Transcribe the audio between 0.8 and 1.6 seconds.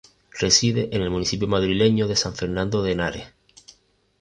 en el municipio